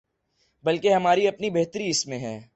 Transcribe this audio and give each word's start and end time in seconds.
بلکہ 0.63 0.93
ہماری 0.93 1.27
اپنی 1.27 1.49
بہتری 1.49 1.89
اسی 1.89 2.09
میں 2.09 2.19
ہے۔ 2.19 2.41